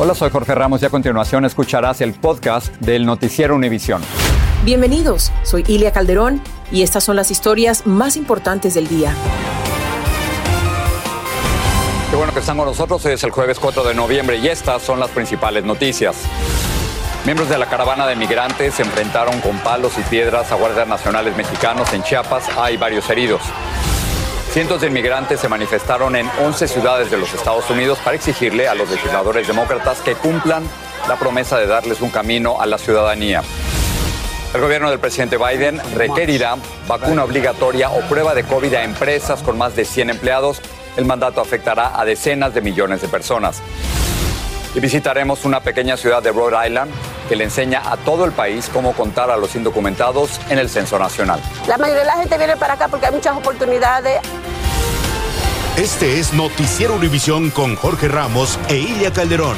[0.00, 4.00] Hola, soy Jorge Ramos y a continuación escucharás el podcast del Noticiero Univisión.
[4.64, 6.40] Bienvenidos, soy Ilia Calderón
[6.70, 9.12] y estas son las historias más importantes del día.
[12.10, 14.82] Qué bueno que están con nosotros, hoy es el jueves 4 de noviembre y estas
[14.82, 16.14] son las principales noticias.
[17.24, 21.36] Miembros de la caravana de migrantes se enfrentaron con palos y piedras a guardias nacionales
[21.36, 22.44] mexicanos en Chiapas.
[22.56, 23.42] Hay varios heridos.
[24.50, 28.74] Cientos de inmigrantes se manifestaron en 11 ciudades de los Estados Unidos para exigirle a
[28.74, 30.64] los legisladores demócratas que cumplan
[31.06, 33.42] la promesa de darles un camino a la ciudadanía.
[34.54, 36.56] El gobierno del presidente Biden requerirá
[36.88, 40.62] vacuna obligatoria o prueba de COVID a empresas con más de 100 empleados.
[40.96, 43.60] El mandato afectará a decenas de millones de personas.
[44.78, 46.92] Y visitaremos una pequeña ciudad de Rhode Island
[47.28, 51.00] que le enseña a todo el país cómo contar a los indocumentados en el censo
[51.00, 51.40] nacional.
[51.66, 54.20] La mayoría de la gente viene para acá porque hay muchas oportunidades.
[55.76, 59.56] Este es Noticiero Univisión con Jorge Ramos e Ilia Calderón.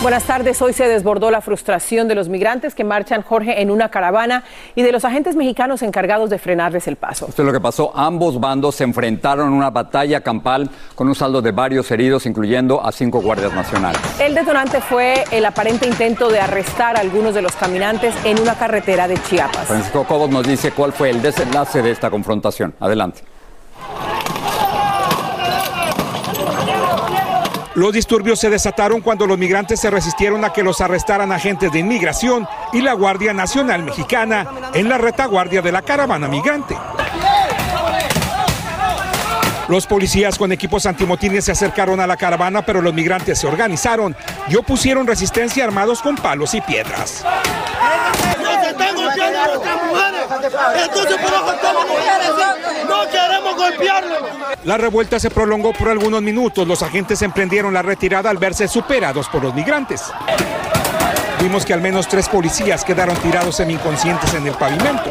[0.00, 0.62] Buenas tardes.
[0.62, 4.44] Hoy se desbordó la frustración de los migrantes que marchan, Jorge, en una caravana
[4.76, 7.26] y de los agentes mexicanos encargados de frenarles el paso.
[7.28, 7.90] Esto es lo que pasó.
[7.96, 12.80] Ambos bandos se enfrentaron en una batalla campal con un saldo de varios heridos, incluyendo
[12.80, 14.00] a cinco guardias nacionales.
[14.20, 18.54] El detonante fue el aparente intento de arrestar a algunos de los caminantes en una
[18.54, 19.66] carretera de Chiapas.
[19.66, 22.72] Francisco Cobos nos dice cuál fue el desenlace de esta confrontación.
[22.78, 23.22] Adelante.
[27.78, 31.78] Los disturbios se desataron cuando los migrantes se resistieron a que los arrestaran agentes de
[31.78, 36.76] inmigración y la Guardia Nacional Mexicana en la retaguardia de la caravana migrante.
[39.68, 44.16] Los policías con equipos antimotines se acercaron a la caravana, pero los migrantes se organizaron
[44.48, 47.24] y opusieron resistencia armados con palos y piedras.
[49.88, 50.26] Mujeres.
[50.82, 52.47] Entonces, ¿por mujeres?
[54.64, 56.66] La revuelta se prolongó por algunos minutos.
[56.66, 60.02] Los agentes emprendieron la retirada al verse superados por los migrantes.
[61.40, 65.10] Vimos que al menos tres policías quedaron tirados semi-inconscientes en el pavimento.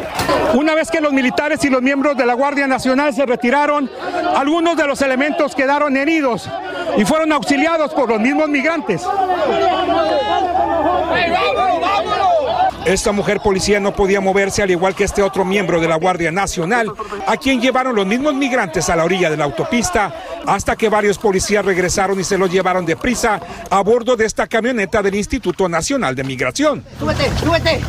[0.54, 3.90] Una vez que los militares y los miembros de la Guardia Nacional se retiraron,
[4.36, 6.48] algunos de los elementos quedaron heridos
[6.98, 9.02] y fueron auxiliados por los mismos migrantes.
[12.88, 16.32] Esta mujer policía no podía moverse al igual que este otro miembro de la Guardia
[16.32, 16.90] Nacional,
[17.26, 20.14] a quien llevaron los mismos migrantes a la orilla de la autopista,
[20.46, 25.02] hasta que varios policías regresaron y se los llevaron deprisa a bordo de esta camioneta
[25.02, 26.82] del Instituto Nacional de Migración.
[26.98, 27.80] Súbete, súbete.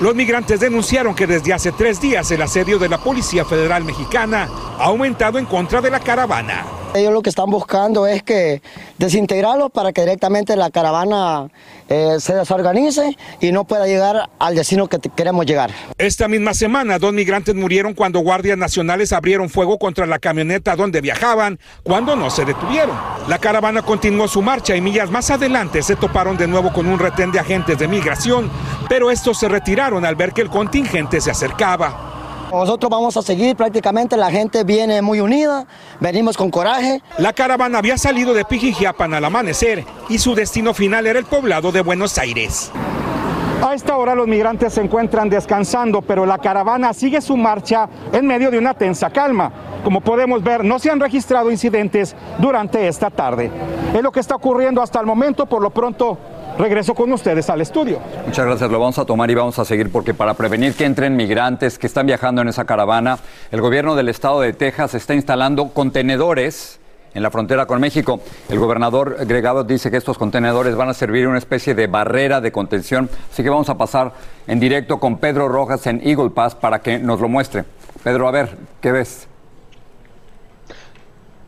[0.00, 4.48] Los migrantes denunciaron que desde hace tres días el asedio de la Policía Federal Mexicana
[4.76, 6.64] ha aumentado en contra de la caravana.
[6.94, 8.62] Ellos lo que están buscando es que
[8.98, 11.48] desintegrarlos para que directamente la caravana
[11.88, 15.72] eh, se desorganice y no pueda llegar al destino que queremos llegar.
[15.98, 21.00] Esta misma semana, dos migrantes murieron cuando guardias nacionales abrieron fuego contra la camioneta donde
[21.00, 22.96] viajaban, cuando no se detuvieron.
[23.26, 27.00] La caravana continuó su marcha y millas más adelante se toparon de nuevo con un
[27.00, 28.48] retén de agentes de migración,
[28.88, 32.13] pero estos se retiraron al ver que el contingente se acercaba.
[32.54, 35.66] Nosotros vamos a seguir, prácticamente la gente viene muy unida,
[35.98, 37.02] venimos con coraje.
[37.18, 41.72] La caravana había salido de Pijijiapan al amanecer y su destino final era el poblado
[41.72, 42.70] de Buenos Aires.
[43.60, 48.26] A esta hora los migrantes se encuentran descansando, pero la caravana sigue su marcha en
[48.26, 49.50] medio de una tensa calma.
[49.82, 53.50] Como podemos ver, no se han registrado incidentes durante esta tarde.
[53.92, 56.18] Es lo que está ocurriendo hasta el momento, por lo pronto
[56.58, 58.00] regreso con ustedes al estudio.
[58.26, 61.16] Muchas gracias, lo vamos a tomar y vamos a seguir porque para prevenir que entren
[61.16, 63.18] migrantes que están viajando en esa caravana,
[63.50, 66.80] el gobierno del estado de Texas está instalando contenedores
[67.14, 68.20] en la frontera con México.
[68.48, 72.40] El gobernador Greg Abbott dice que estos contenedores van a servir una especie de barrera
[72.40, 74.12] de contención, así que vamos a pasar
[74.46, 77.64] en directo con Pedro Rojas en Eagle Pass para que nos lo muestre.
[78.02, 79.28] Pedro, a ver, ¿qué ves?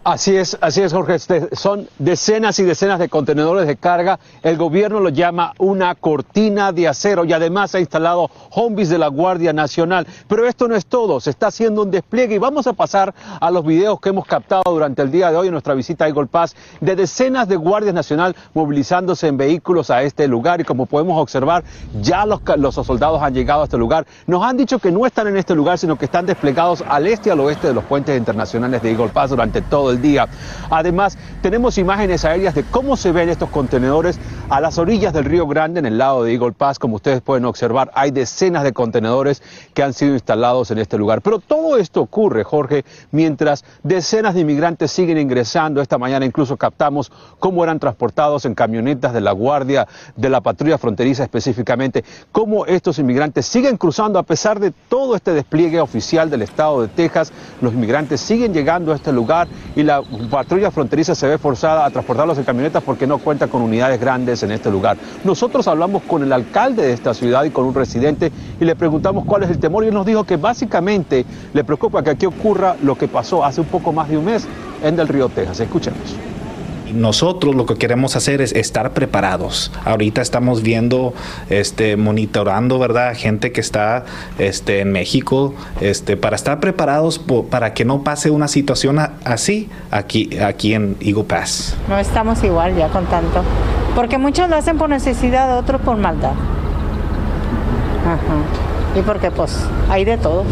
[0.07, 1.17] Así es, así es, Jorge.
[1.17, 4.21] Este, son decenas y decenas de contenedores de carga.
[4.45, 9.09] El gobierno lo llama una cortina de acero y además ha instalado hombis de la
[9.09, 10.07] Guardia Nacional.
[10.29, 13.51] Pero esto no es todo, se está haciendo un despliegue y vamos a pasar a
[13.51, 16.27] los videos que hemos captado durante el día de hoy en nuestra visita a Eagle
[16.27, 21.21] Pass de decenas de guardias nacional movilizándose en vehículos a este lugar y como podemos
[21.21, 21.65] observar,
[22.01, 24.07] ya los soldados han llegado a este lugar.
[24.29, 27.31] Nos han dicho que no están en este lugar, sino que están desplegados al este
[27.31, 30.29] y al oeste de los puentes internacionales de Eagle Pass durante todo el del día.
[30.71, 35.47] Además, tenemos imágenes aéreas de cómo se ven estos contenedores a las orillas del Río
[35.47, 36.79] Grande, en el lado de Eagle Pass.
[36.79, 39.43] Como ustedes pueden observar, hay decenas de contenedores
[39.75, 41.23] que han sido instalados en este lugar.
[41.23, 45.81] Pero todo esto ocurre, Jorge, mientras decenas de inmigrantes siguen ingresando.
[45.81, 50.79] Esta mañana incluso captamos cómo eran transportados en camionetas de la Guardia de la Patrulla
[50.79, 56.43] Fronteriza específicamente, cómo estos inmigrantes siguen cruzando a pesar de todo este despliegue oficial del
[56.43, 57.33] estado de Texas.
[57.61, 61.91] Los inmigrantes siguen llegando a este lugar y la patrulla fronteriza se ve forzada a
[61.91, 64.97] transportarlos en camionetas porque no cuenta con unidades grandes en este lugar.
[65.25, 68.31] Nosotros hablamos con el alcalde de esta ciudad y con un residente
[68.61, 71.25] y le preguntamos cuál es el temor y él nos dijo que básicamente
[71.55, 74.47] le preocupa que aquí ocurra lo que pasó hace un poco más de un mes
[74.83, 75.61] en Del Río, Texas.
[75.61, 76.26] Escuchemos.
[76.97, 79.71] Nosotros lo que queremos hacer es estar preparados.
[79.85, 81.15] Ahorita estamos viendo,
[81.51, 83.15] este, monitorando, ¿verdad?
[83.17, 84.05] Gente que está
[84.39, 87.21] este, en México, este, para estar preparados
[87.51, 91.77] para que no pase una situación así aquí, aquí en Eagle Pass.
[91.89, 93.43] No estamos igual ya con tanto.
[93.95, 96.33] Porque muchos lo hacen por necesidad, otros por maldad.
[98.95, 99.57] Y porque pues
[99.89, 100.45] hay de todo.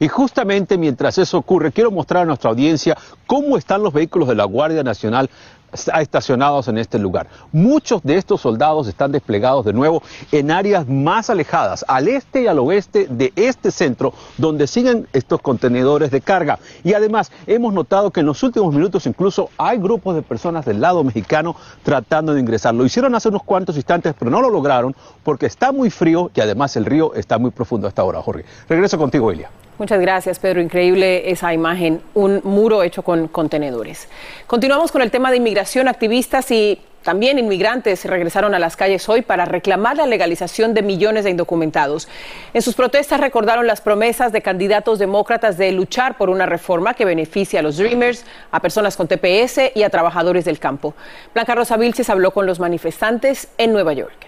[0.00, 2.96] Y justamente mientras eso ocurre, quiero mostrar a nuestra audiencia
[3.26, 5.30] cómo están los vehículos de la Guardia Nacional
[5.72, 7.26] estacionados en este lugar.
[7.52, 10.02] Muchos de estos soldados están desplegados de nuevo
[10.32, 15.40] en áreas más alejadas, al este y al oeste de este centro, donde siguen estos
[15.40, 16.58] contenedores de carga.
[16.84, 20.80] Y además hemos notado que en los últimos minutos incluso hay grupos de personas del
[20.80, 22.74] lado mexicano tratando de ingresar.
[22.74, 26.40] Lo hicieron hace unos cuantos instantes, pero no lo lograron porque está muy frío y
[26.40, 28.44] además el río está muy profundo a esta hora, Jorge.
[28.68, 29.50] Regreso contigo, Elia.
[29.78, 30.60] Muchas gracias, Pedro.
[30.60, 34.08] Increíble esa imagen, un muro hecho con contenedores.
[34.48, 35.86] Continuamos con el tema de inmigración.
[35.86, 41.22] Activistas y también inmigrantes regresaron a las calles hoy para reclamar la legalización de millones
[41.22, 42.08] de indocumentados.
[42.52, 47.04] En sus protestas recordaron las promesas de candidatos demócratas de luchar por una reforma que
[47.04, 50.94] beneficie a los Dreamers, a personas con TPS y a trabajadores del campo.
[51.32, 54.26] Blanca Rosa Vilches habló con los manifestantes en Nueva York.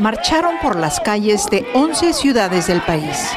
[0.00, 3.32] Marcharon por las calles de 11 ciudades del país.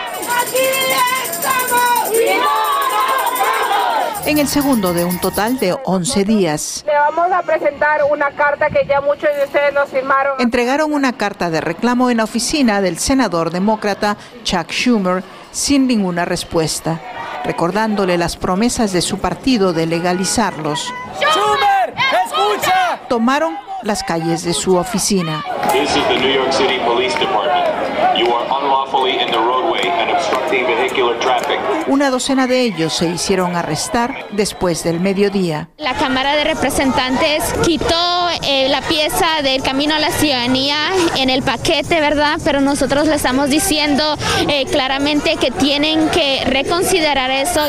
[4.25, 6.85] En el segundo de un total de 11 días.
[6.87, 10.39] Le vamos a presentar una carta que ya muchos de ustedes nos firmaron.
[10.39, 16.23] Entregaron una carta de reclamo en la oficina del senador demócrata Chuck Schumer sin ninguna
[16.23, 17.01] respuesta,
[17.43, 20.93] recordándole las promesas de su partido de legalizarlos.
[21.19, 21.93] ¡Schumer!
[22.25, 23.01] ¡Escucha!
[23.09, 25.43] Tomaron las calles de su oficina.
[31.87, 35.69] Una docena de ellos se hicieron arrestar después del mediodía.
[35.77, 40.77] La Cámara de Representantes quitó eh, la pieza del camino a la ciudadanía
[41.17, 42.39] en el paquete, ¿verdad?
[42.43, 47.61] Pero nosotros le estamos diciendo eh, claramente que tienen que reconsiderar eso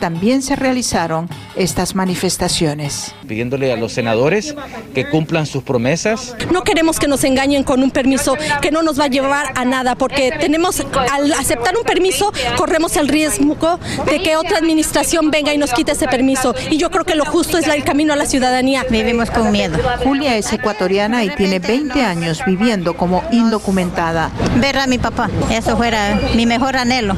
[0.00, 3.14] también se realizaron estas manifestaciones.
[3.26, 4.54] Pidiéndole a los senadores
[4.94, 6.34] que cumplan sus promesas.
[6.52, 9.64] No queremos que nos engañen con un permiso que no nos va a llevar a
[9.64, 10.82] nada, porque tenemos,
[11.12, 13.78] al aceptar un permiso, corremos el riesgo
[14.10, 16.54] de que otra administración venga y nos quite ese permiso.
[16.70, 18.84] Y yo creo que lo justo es el camino a la ciudadanía.
[18.90, 19.78] Vivimos con miedo.
[20.04, 24.30] Julia es ecuatoriana y tiene 20 años viviendo como indocumentada.
[24.56, 27.16] Ver a mi papá, eso fuera mi mejor anhelo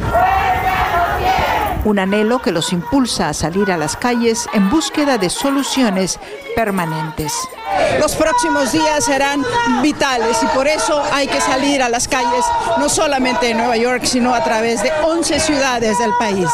[1.88, 6.20] un anhelo que los impulsa a salir a las calles en búsqueda de soluciones
[6.54, 7.32] permanentes.
[7.98, 9.42] Los próximos días serán
[9.82, 12.44] vitales y por eso hay que salir a las calles,
[12.78, 16.50] no solamente en Nueva York, sino a través de 11 ciudades del país.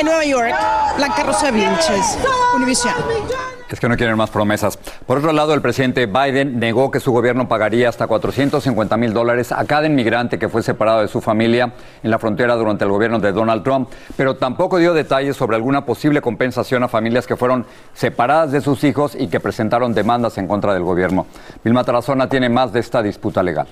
[0.00, 0.54] En Nueva York,
[0.96, 2.18] Blanca Rosa Vilches,
[2.56, 3.39] Univision.
[3.70, 4.76] Es que no quieren más promesas.
[5.06, 9.52] Por otro lado, el presidente Biden negó que su gobierno pagaría hasta 450 mil dólares
[9.52, 11.72] a cada inmigrante que fue separado de su familia
[12.02, 15.86] en la frontera durante el gobierno de Donald Trump, pero tampoco dio detalles sobre alguna
[15.86, 20.48] posible compensación a familias que fueron separadas de sus hijos y que presentaron demandas en
[20.48, 21.26] contra del gobierno.
[21.62, 23.68] Vilma Tarazona tiene más de esta disputa legal.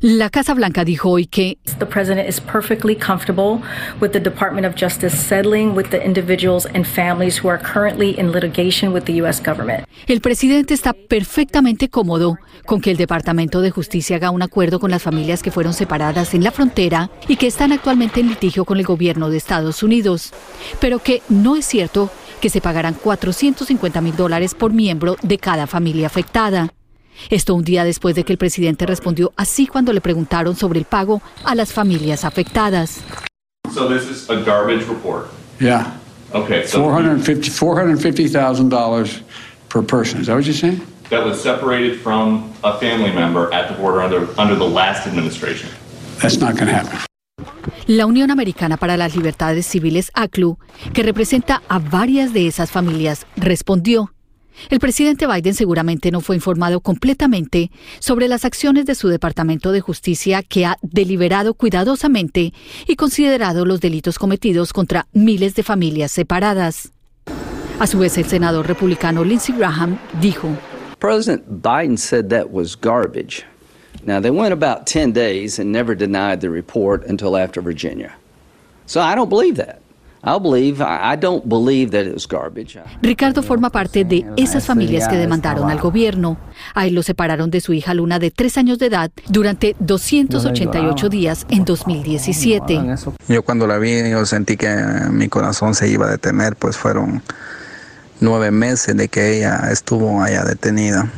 [0.00, 3.60] La Casa Blanca dijo hoy que the president is perfectly comfortable
[4.00, 8.32] with the Department of Justice settling with the individuals and families who are currently in
[8.32, 9.86] litigation with the US government.
[10.06, 14.90] El presidente está perfectamente cómodo con que el Departamento de Justicia haga un acuerdo con
[14.90, 18.78] las familias que fueron separadas en la frontera y que están actualmente en litigio con
[18.78, 20.32] el gobierno de Estados Unidos,
[20.80, 25.66] pero que no es cierto que se pagarán 450 mil dólares por miembro de cada
[25.66, 26.70] familia afectada.
[27.28, 30.86] Esto un día después de que el presidente respondió así cuando le preguntaron sobre el
[30.86, 33.00] pago a las familias afectadas.
[33.74, 35.26] So this is a garbage report.
[35.60, 35.92] Yeah.
[36.32, 36.66] Okay.
[36.66, 39.22] So $450,000
[39.68, 40.20] per person.
[40.20, 40.80] Is that what you're saying?
[41.10, 45.68] that was separated from a family member at the border under, under the last administration.
[46.22, 46.98] That's not going to happen.
[47.86, 50.58] La Unión Americana para las Libertades Civiles, ACLU,
[50.92, 54.12] que representa a varias de esas familias, respondió.
[54.68, 59.80] El presidente Biden seguramente no fue informado completamente sobre las acciones de su Departamento de
[59.80, 62.52] Justicia que ha deliberado cuidadosamente
[62.86, 66.92] y considerado los delitos cometidos contra miles de familias separadas.
[67.78, 70.48] A su vez, el senador republicano Lindsey Graham dijo,
[70.98, 73.44] President Biden said that was garbage.
[74.04, 78.12] Now, they went about 10 days and never denied the report until after Virginia.
[78.86, 79.79] So I don't believe that.
[80.22, 82.78] I believe, I don't believe that it was garbage.
[83.00, 86.36] Ricardo forma parte de esas familias que demandaron al gobierno.
[86.74, 91.08] A él lo separaron de su hija Luna de tres años de edad durante 288
[91.08, 92.82] días en 2017.
[93.28, 94.68] Yo cuando la vi, yo sentí que
[95.10, 97.22] mi corazón se iba a detener, pues fueron
[98.20, 101.10] nueve meses de que ella estuvo allá detenida.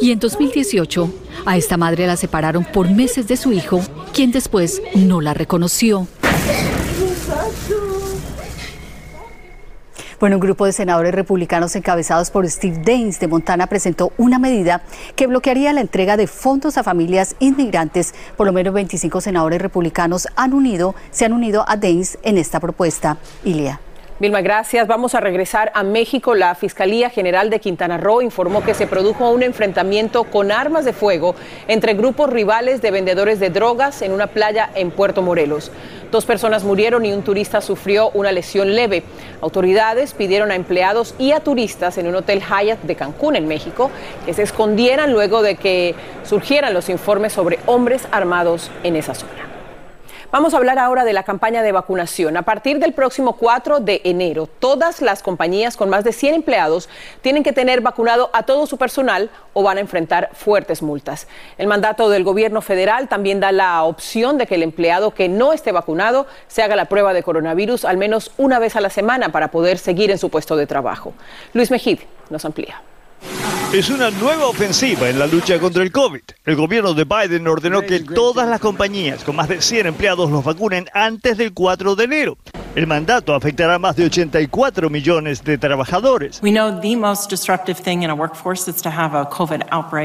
[0.00, 3.82] Y en 2018, a esta madre la separaron por meses de su hijo,
[4.14, 6.08] quien después no la reconoció.
[10.22, 14.82] Bueno, un grupo de senadores republicanos encabezados por Steve Daines de Montana presentó una medida
[15.16, 18.14] que bloquearía la entrega de fondos a familias inmigrantes.
[18.36, 22.60] Por lo menos 25 senadores republicanos han unido, se han unido a Daines en esta
[22.60, 23.18] propuesta.
[23.42, 23.80] Ilia.
[24.20, 24.86] Vilma, gracias.
[24.86, 26.34] Vamos a regresar a México.
[26.34, 30.92] La Fiscalía General de Quintana Roo informó que se produjo un enfrentamiento con armas de
[30.92, 31.34] fuego
[31.66, 35.72] entre grupos rivales de vendedores de drogas en una playa en Puerto Morelos.
[36.12, 39.02] Dos personas murieron y un turista sufrió una lesión leve.
[39.40, 43.90] Autoridades pidieron a empleados y a turistas en un hotel Hyatt de Cancún, en México,
[44.24, 49.51] que se escondieran luego de que surgieran los informes sobre hombres armados en esa zona.
[50.32, 52.38] Vamos a hablar ahora de la campaña de vacunación.
[52.38, 56.88] A partir del próximo 4 de enero, todas las compañías con más de 100 empleados
[57.20, 61.28] tienen que tener vacunado a todo su personal o van a enfrentar fuertes multas.
[61.58, 65.52] El mandato del gobierno federal también da la opción de que el empleado que no
[65.52, 69.32] esté vacunado se haga la prueba de coronavirus al menos una vez a la semana
[69.32, 71.12] para poder seguir en su puesto de trabajo.
[71.52, 71.98] Luis Mejid
[72.30, 72.80] nos amplía.
[73.72, 76.20] Es una nueva ofensiva en la lucha contra el COVID.
[76.44, 80.44] El gobierno de Biden ordenó que todas las compañías con más de 100 empleados los
[80.44, 82.36] vacunen antes del 4 de enero.
[82.74, 86.42] El mandato afectará a más de 84 millones de trabajadores.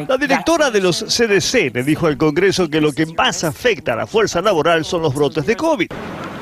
[0.08, 3.96] La directora de los CDC le dijo al Congreso que lo que más afecta a
[3.98, 5.90] la fuerza laboral son los brotes de COVID.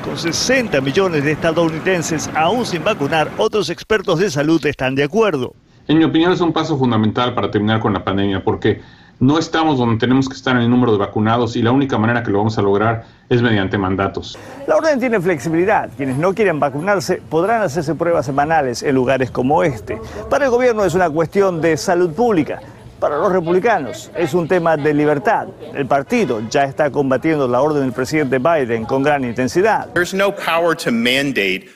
[0.04, 5.56] Con 60 millones de estadounidenses aún sin vacunar, otros expertos de salud están de acuerdo.
[5.88, 8.80] En mi opinión es un paso fundamental para terminar con la pandemia porque
[9.20, 12.24] no estamos donde tenemos que estar en el número de vacunados y la única manera
[12.24, 14.36] que lo vamos a lograr es mediante mandatos.
[14.66, 15.88] La orden tiene flexibilidad.
[15.96, 20.00] Quienes no quieren vacunarse podrán hacerse pruebas semanales en lugares como este.
[20.28, 22.60] Para el gobierno es una cuestión de salud pública.
[22.98, 25.46] Para los republicanos es un tema de libertad.
[25.72, 29.88] El partido ya está combatiendo la orden del presidente Biden con gran intensidad.
[30.14, 31.75] no power to mandate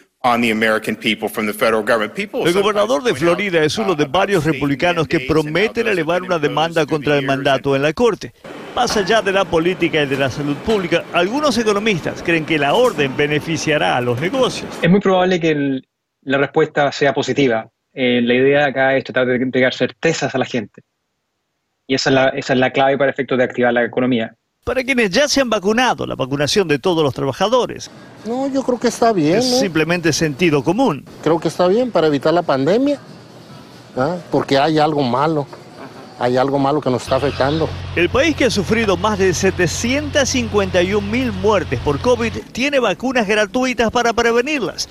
[2.44, 7.16] el gobernador de Florida es uno de varios republicanos que prometen elevar una demanda contra
[7.16, 8.34] el mandato en la Corte.
[8.76, 12.74] Más allá de la política y de la salud pública, algunos economistas creen que la
[12.74, 14.68] orden beneficiará a los negocios.
[14.82, 15.80] Es muy probable que
[16.20, 17.70] la respuesta sea positiva.
[17.94, 20.82] Eh, la idea acá es tratar de entregar certezas a la gente.
[21.86, 24.85] Y esa es la, esa es la clave para efectos de activar la economía para
[24.85, 27.90] quienes ya se han vacunado, la vacunación de todos los trabajadores.
[28.26, 29.38] No, yo creo que está bien.
[29.38, 31.05] Es simplemente sentido común.
[31.23, 33.00] Creo que está bien para evitar la pandemia,
[33.97, 34.17] ¿ah?
[34.31, 35.47] porque hay algo malo.
[36.19, 37.67] Hay algo malo que nos está afectando.
[37.97, 43.90] El país que ha sufrido más de 751 mil muertes por COVID tiene vacunas gratuitas
[43.90, 44.87] para prevenirlas.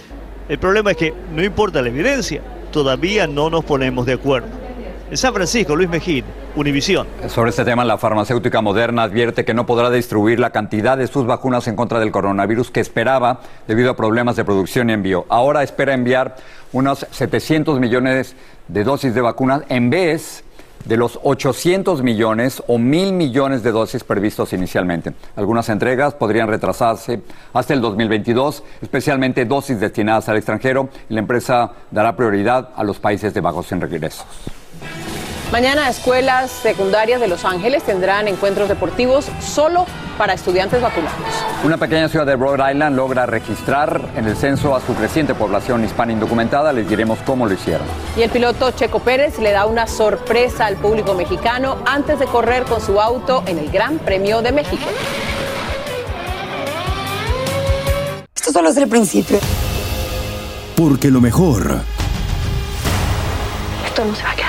[0.48, 4.59] El problema es que no importa la evidencia, todavía no nos ponemos de acuerdo.
[5.10, 6.24] En San Francisco, Luis Mejía,
[6.56, 7.08] Univisión.
[7.30, 11.26] Sobre este tema, la farmacéutica Moderna advierte que no podrá distribuir la cantidad de sus
[11.26, 15.26] vacunas en contra del coronavirus que esperaba debido a problemas de producción y envío.
[15.30, 16.36] Ahora espera enviar
[16.74, 18.36] unos 700 millones
[18.68, 20.44] de dosis de vacunas en vez
[20.86, 25.14] de los 800 millones o mil millones de dosis previstos inicialmente.
[25.36, 27.24] Algunas entregas podrían retrasarse
[27.54, 30.90] hasta el 2022, especialmente dosis destinadas al extranjero.
[31.10, 34.28] La empresa dará prioridad a los países de bajos ingresos.
[35.52, 41.18] Mañana escuelas secundarias de Los Ángeles tendrán encuentros deportivos solo para estudiantes vacunados.
[41.64, 45.84] Una pequeña ciudad de Rhode Island logra registrar en el censo a su creciente población
[45.84, 46.72] hispana indocumentada.
[46.72, 47.88] Les diremos cómo lo hicieron.
[48.16, 52.66] Y el piloto Checo Pérez le da una sorpresa al público mexicano antes de correr
[52.66, 54.84] con su auto en el Gran Premio de México.
[58.36, 59.40] Esto solo es el principio.
[60.76, 61.82] Porque lo mejor
[63.88, 64.49] esto no se va a quedar.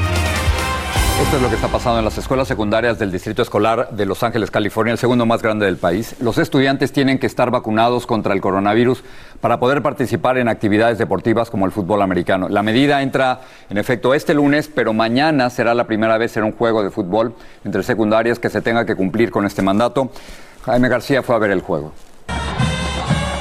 [1.21, 4.23] Esto es lo que está pasando en las escuelas secundarias del Distrito Escolar de Los
[4.23, 6.15] Ángeles, California, el segundo más grande del país.
[6.19, 9.03] Los estudiantes tienen que estar vacunados contra el coronavirus
[9.39, 12.49] para poder participar en actividades deportivas como el fútbol americano.
[12.49, 16.53] La medida entra en efecto este lunes, pero mañana será la primera vez en un
[16.53, 20.11] juego de fútbol entre secundarias que se tenga que cumplir con este mandato.
[20.65, 21.93] Jaime García fue a ver el juego.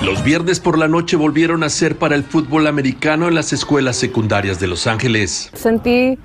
[0.03, 3.97] Los viernes por la noche volvieron a ser para el fútbol americano en las escuelas
[3.97, 5.51] secundarias de Los Ángeles.
[5.55, 6.19] Sentí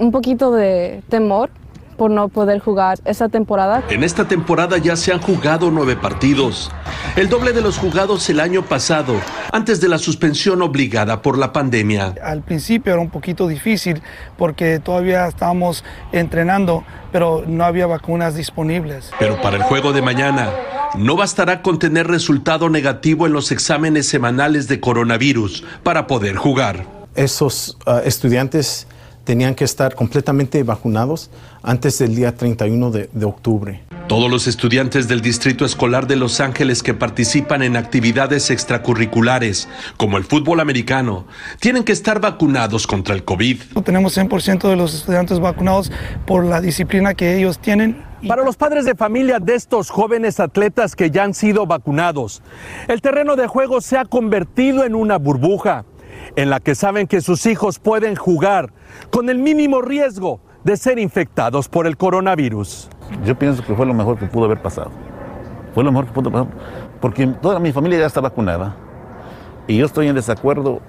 [0.00, 1.50] un poquito de temor
[1.96, 3.84] por no poder jugar esa temporada.
[3.90, 6.70] En esta temporada ya se han jugado nueve partidos,
[7.14, 9.16] el doble de los jugados el año pasado,
[9.52, 12.14] antes de la suspensión obligada por la pandemia.
[12.24, 14.00] Al principio era un poquito difícil
[14.38, 19.10] porque todavía estábamos entrenando, pero no había vacunas disponibles.
[19.18, 20.48] Pero para el juego de mañana,
[20.96, 26.86] no bastará con tener resultado negativo en los exámenes semanales de coronavirus para poder jugar.
[27.14, 28.86] Esos uh, estudiantes
[29.24, 31.30] tenían que estar completamente vacunados
[31.62, 33.82] antes del día 31 de, de, octubre.
[34.08, 40.16] Todos los estudiantes del Distrito Escolar de Los Ángeles que participan en actividades extracurriculares, como
[40.16, 41.26] el fútbol americano,
[41.60, 43.60] tienen que estar vacunados contra el COVID.
[43.84, 45.92] Tenemos 100% de los estudiantes vacunados
[46.26, 50.94] por la disciplina que ellos tienen para los padres de familia de estos jóvenes atletas
[50.94, 52.42] que ya han sido vacunados,
[52.86, 55.86] el terreno de juego se ha convertido en una burbuja
[56.36, 58.72] en la que saben que sus hijos pueden jugar
[59.10, 62.88] con el mínimo riesgo de ser infectados por el coronavirus.
[63.24, 64.90] Yo pienso que fue lo mejor que pudo haber pasado.
[65.74, 66.48] Fue lo mejor que pudo pasar
[67.00, 68.76] porque toda mi familia ya está vacunada
[69.66, 70.80] y yo estoy en desacuerdo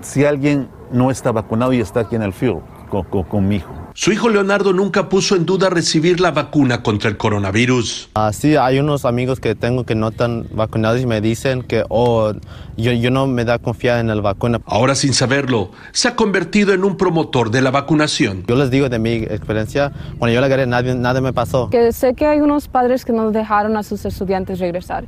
[0.00, 3.56] si alguien no está vacunado y está aquí en el field con, con, con mi
[3.56, 3.85] hijo.
[3.98, 8.10] Su hijo Leonardo nunca puso en duda recibir la vacuna contra el coronavirus.
[8.14, 11.82] Uh, sí, hay unos amigos que tengo que no están vacunados y me dicen que
[11.88, 12.34] oh,
[12.76, 14.60] yo, yo no me da confianza en la vacuna.
[14.66, 18.44] Ahora sin saberlo, se ha convertido en un promotor de la vacunación.
[18.46, 21.70] Yo les digo de mi experiencia, cuando yo la agarré nadie, nada me pasó.
[21.70, 25.06] Que sé que hay unos padres que no dejaron a sus estudiantes regresar.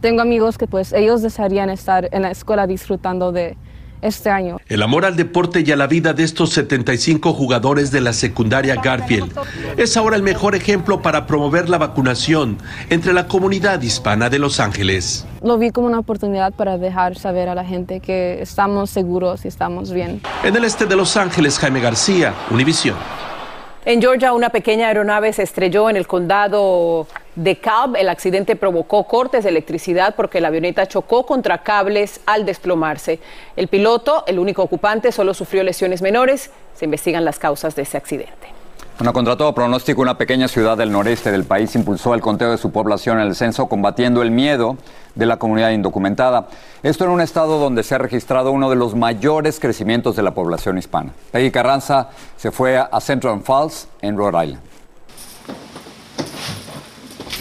[0.00, 3.56] Tengo amigos que pues ellos desearían estar en la escuela disfrutando de
[4.02, 4.58] este año.
[4.68, 8.76] El amor al deporte y a la vida de estos 75 jugadores de la secundaria
[8.76, 9.32] Garfield
[9.76, 12.58] es ahora el mejor ejemplo para promover la vacunación
[12.90, 15.26] entre la comunidad hispana de Los Ángeles.
[15.42, 19.48] Lo vi como una oportunidad para dejar saber a la gente que estamos seguros y
[19.48, 20.20] estamos bien.
[20.42, 22.96] En el este de Los Ángeles, Jaime García, Univisión.
[23.86, 27.96] En Georgia, una pequeña aeronave se estrelló en el condado de Cobb.
[27.96, 33.20] El accidente provocó cortes de electricidad porque la avioneta chocó contra cables al desplomarse.
[33.56, 36.50] El piloto, el único ocupante, solo sufrió lesiones menores.
[36.74, 38.53] Se investigan las causas de ese accidente.
[38.96, 42.58] Bueno, contra todo pronóstico, una pequeña ciudad del noreste del país impulsó el conteo de
[42.58, 44.76] su población en el censo, combatiendo el miedo
[45.16, 46.46] de la comunidad indocumentada.
[46.84, 50.32] Esto en un estado donde se ha registrado uno de los mayores crecimientos de la
[50.32, 51.12] población hispana.
[51.32, 54.62] Peggy Carranza se fue a Central Falls, en Rhode Island.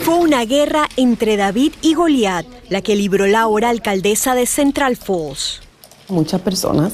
[0.04, 4.98] Fue una guerra entre David y Goliat, la que libró la ahora alcaldesa de Central
[4.98, 5.62] Falls.
[6.10, 6.94] Muchas personas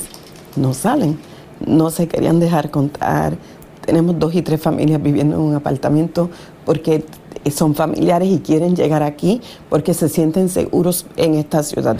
[0.57, 1.17] no salen,
[1.65, 3.37] no se querían dejar contar.
[3.89, 6.29] Tenemos dos y tres familias viviendo en un apartamento
[6.63, 7.03] porque
[7.49, 11.97] son familiares y quieren llegar aquí porque se sienten seguros en esta ciudad.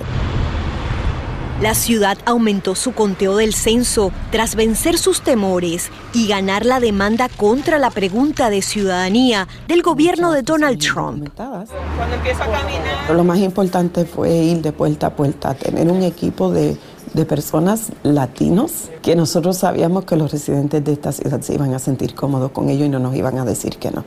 [1.63, 7.27] La ciudad aumentó su conteo del censo tras vencer sus temores y ganar la demanda
[7.27, 11.27] contra la pregunta de ciudadanía del gobierno de Donald Trump.
[11.35, 16.77] Pero lo más importante fue ir de puerta a puerta, tener un equipo de,
[17.19, 21.79] de personas latinos que nosotros sabíamos que los residentes de esta ciudad se iban a
[21.79, 24.05] sentir cómodos con ellos y no nos iban a decir que no.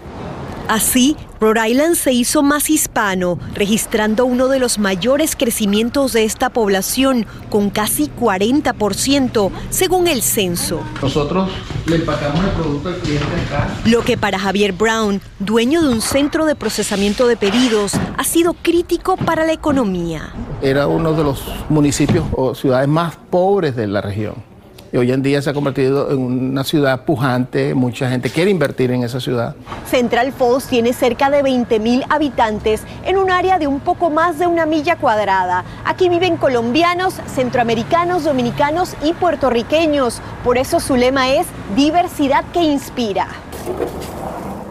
[0.68, 6.50] Así, Rhode Island se hizo más hispano, registrando uno de los mayores crecimientos de esta
[6.50, 10.80] población, con casi 40%, según el censo.
[11.00, 11.50] Nosotros
[11.86, 13.68] le empacamos el producto al cliente acá.
[13.84, 18.54] Lo que para Javier Brown, dueño de un centro de procesamiento de pedidos, ha sido
[18.54, 20.32] crítico para la economía.
[20.62, 24.51] Era uno de los municipios o ciudades más pobres de la región
[24.92, 28.90] y hoy en día se ha convertido en una ciudad pujante, mucha gente quiere invertir
[28.90, 29.56] en esa ciudad.
[29.86, 34.38] Central Falls tiene cerca de 20 mil habitantes en un área de un poco más
[34.38, 35.64] de una milla cuadrada.
[35.84, 40.20] Aquí viven colombianos, centroamericanos, dominicanos y puertorriqueños.
[40.44, 43.28] Por eso su lema es diversidad que inspira.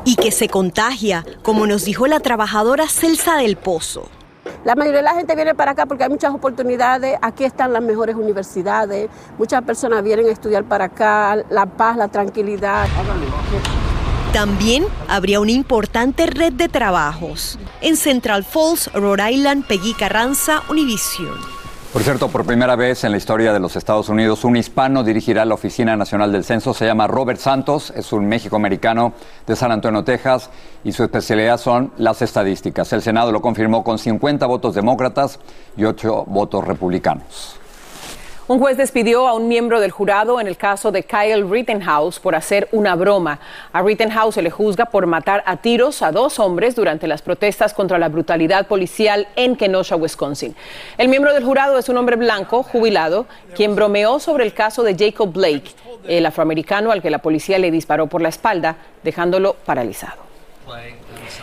[0.06, 4.10] Y que se contagia, como nos dijo la trabajadora Celsa del Pozo.
[4.64, 7.82] La mayoría de la gente viene para acá porque hay muchas oportunidades, aquí están las
[7.82, 12.88] mejores universidades, muchas personas vienen a estudiar para acá, la paz, la tranquilidad.
[14.34, 17.58] También habría una importante red de trabajos.
[17.82, 21.61] En Central Falls, Rhode Island, Peggy Carranza, Univision.
[21.92, 25.44] Por cierto, por primera vez en la historia de los Estados Unidos, un hispano dirigirá
[25.44, 26.74] la Oficina Nacional del Censo.
[26.74, 29.12] Se llama Robert Santos, es un México-americano
[29.46, 30.50] de San Antonio, Texas,
[30.86, 32.94] y su especialidad son las estadísticas.
[32.94, 35.38] El Senado lo confirmó con 50 votos demócratas
[35.76, 37.61] y 8 votos republicanos.
[38.52, 42.36] Un juez despidió a un miembro del jurado en el caso de Kyle Rittenhouse por
[42.36, 43.40] hacer una broma.
[43.72, 47.74] A Rittenhouse se le juzga por matar a tiros a dos hombres durante las protestas
[47.74, 50.54] contra la brutalidad policial en Kenosha, Wisconsin.
[50.98, 54.98] El miembro del jurado es un hombre blanco, jubilado, quien bromeó sobre el caso de
[55.00, 55.72] Jacob Blake,
[56.06, 60.24] el afroamericano al que la policía le disparó por la espalda, dejándolo paralizado.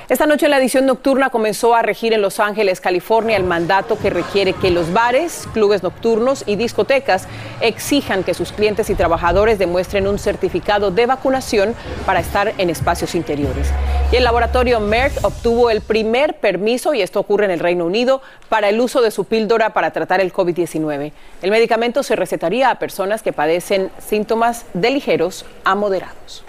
[0.09, 4.11] Esta noche la edición nocturna comenzó a regir en Los Ángeles, California, el mandato que
[4.11, 7.29] requiere que los bares, clubes nocturnos y discotecas
[7.61, 11.74] exijan que sus clientes y trabajadores demuestren un certificado de vacunación
[12.07, 13.70] para estar en espacios interiores.
[14.11, 18.22] Y el laboratorio Merck obtuvo el primer permiso, y esto ocurre en el Reino Unido,
[18.48, 21.12] para el uso de su píldora para tratar el COVID-19.
[21.42, 26.44] El medicamento se recetaría a personas que padecen síntomas de ligeros a moderados.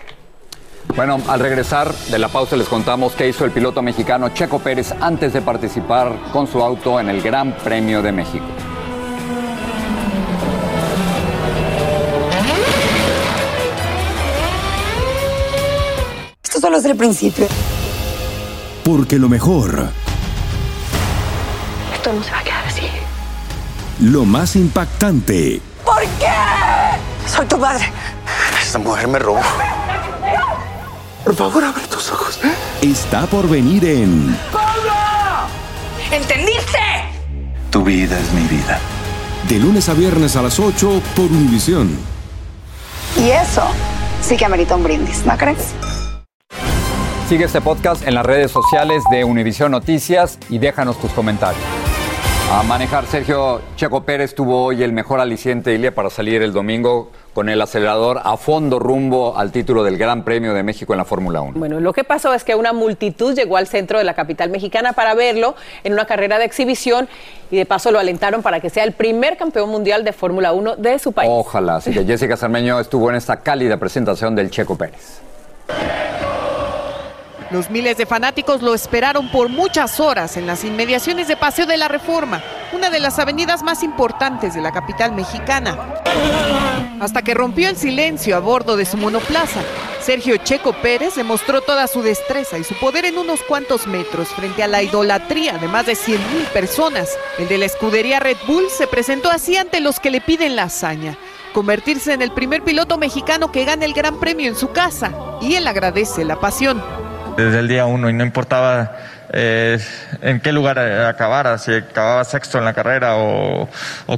[0.96, 4.94] Bueno, al regresar de la pausa les contamos qué hizo el piloto mexicano Checo Pérez
[5.00, 8.46] antes de participar con su auto en el Gran Premio de México.
[16.44, 17.48] Esto solo es el principio.
[18.84, 19.90] Porque lo mejor,
[21.94, 22.88] Esto no se va a quedar así.
[24.00, 26.28] lo más impactante, ¿Por qué?
[27.28, 27.92] Soy tu madre.
[28.62, 29.40] Esta mujer me robó.
[31.24, 32.40] Por favor, abre tus ojos.
[32.82, 34.38] está por venir en
[36.12, 36.80] ¿Entendiste?
[37.70, 38.80] Tu vida es mi vida.
[39.48, 41.96] De lunes a viernes a las 8 por Univisión.
[43.18, 43.64] Y eso
[44.22, 45.74] sí que amerita un brindis, ¿no crees?
[47.28, 51.64] Sigue este podcast en las redes sociales de Univision Noticias y déjanos tus comentarios.
[52.52, 57.12] A manejar, Sergio Checo Pérez tuvo hoy el mejor aliciente, Ilia, para salir el domingo
[57.40, 61.06] con el acelerador a fondo rumbo al título del Gran Premio de México en la
[61.06, 61.54] Fórmula 1.
[61.58, 64.92] Bueno, lo que pasó es que una multitud llegó al centro de la capital mexicana
[64.92, 67.08] para verlo en una carrera de exhibición
[67.50, 70.76] y de paso lo alentaron para que sea el primer campeón mundial de Fórmula 1
[70.76, 71.30] de su país.
[71.32, 71.78] Ojalá.
[71.78, 75.22] Así que Jessica Cermeño estuvo en esta cálida presentación del Checo Pérez.
[77.52, 81.78] Los miles de fanáticos lo esperaron por muchas horas en las inmediaciones de Paseo de
[81.78, 85.76] la Reforma, una de las avenidas más importantes de la capital mexicana.
[87.00, 89.62] Hasta que rompió el silencio a bordo de su monoplaza,
[90.00, 94.62] Sergio Checo Pérez demostró toda su destreza y su poder en unos cuantos metros frente
[94.62, 97.10] a la idolatría de más de 100 mil personas.
[97.40, 100.64] El de la escudería Red Bull se presentó así ante los que le piden la
[100.64, 101.18] hazaña
[101.54, 105.56] convertirse en el primer piloto mexicano que gane el Gran Premio en su casa, y
[105.56, 106.82] él agradece la pasión.
[107.40, 108.98] Desde el día uno y no importaba
[109.32, 109.80] eh,
[110.22, 113.70] en qué lugar eh, acabara, si acababa sexto en la carrera o,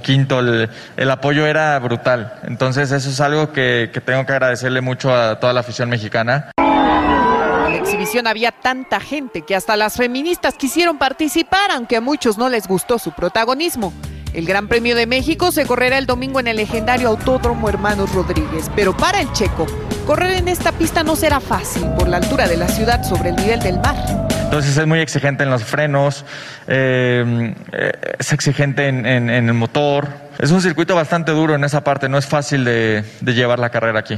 [0.02, 2.34] quinto, el, el apoyo era brutal.
[2.44, 6.52] Entonces eso es algo que, que tengo que agradecerle mucho a toda la afición mexicana.
[6.58, 12.38] En la exhibición había tanta gente que hasta las feministas quisieron participar, aunque a muchos
[12.38, 13.94] no les gustó su protagonismo.
[14.34, 18.72] El Gran Premio de México se correrá el domingo en el legendario Autódromo Hermanos Rodríguez,
[18.76, 19.66] pero para el checo,
[20.06, 23.36] correr en esta pista no será fácil por la altura de la ciudad sobre el
[23.36, 23.96] nivel del mar.
[24.44, 26.24] Entonces es muy exigente en los frenos,
[26.68, 30.08] eh, eh, es exigente en, en- en el motor.
[30.40, 33.70] Es un circuito bastante duro en esa parte, no es fácil de, de llevar la
[33.70, 34.18] carrera aquí.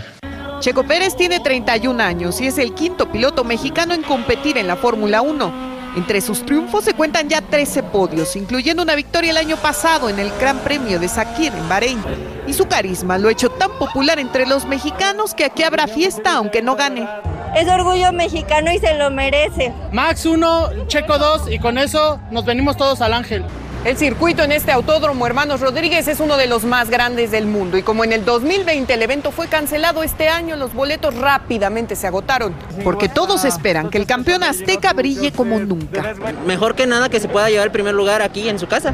[0.60, 4.76] Checo Pérez tiene 31 años y es el quinto piloto mexicano en competir en la
[4.76, 5.73] Fórmula 1.
[5.96, 10.18] Entre sus triunfos se cuentan ya 13 podios, incluyendo una victoria el año pasado en
[10.18, 12.04] el Gran Premio de Sakir en Bahrein.
[12.48, 16.38] Y su carisma lo ha hecho tan popular entre los mexicanos que aquí habrá fiesta
[16.38, 17.08] aunque no gane.
[17.56, 19.72] Es orgullo mexicano y se lo merece.
[19.92, 23.46] Max 1, Checo 2 y con eso nos venimos todos al Ángel.
[23.86, 27.78] El circuito en este autódromo Hermanos Rodríguez es uno de los más grandes del mundo
[27.78, 32.08] y como en el 2020 el evento fue cancelado este año, los boletos rápidamente se
[32.08, 32.54] agotaron,
[32.86, 36.16] porque todos esperan que el campeón azteca brille como nunca.
[36.48, 38.94] Mejor que nada que se pueda llevar el primer lugar aquí en su casa.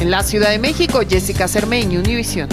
[0.00, 2.48] En la Ciudad de México, Jessica Cermeño, Univisión.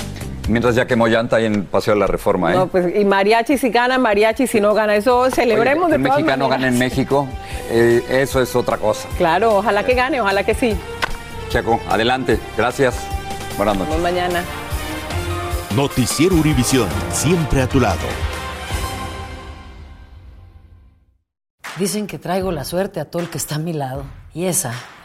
[0.49, 2.55] Mientras ya quemó llanta ahí en Paseo de la Reforma, ¿eh?
[2.57, 4.95] No, pues, y mariachi si gana, mariachi si no gana.
[4.95, 6.61] Eso celebremos Oye, de un todas mexicano maneras.
[6.61, 7.27] gana en México,
[7.69, 9.07] eh, eso es otra cosa.
[9.17, 10.75] Claro, ojalá que gane, ojalá que sí.
[11.49, 12.39] Checo, adelante.
[12.57, 12.95] Gracias.
[13.55, 13.93] Buenas noches.
[13.93, 14.43] Nos vemos mañana.
[15.75, 17.99] Noticiero Univisión, siempre a tu lado.
[21.77, 24.03] Dicen que traigo la suerte a todo el que está a mi lado.
[24.33, 24.73] Y esa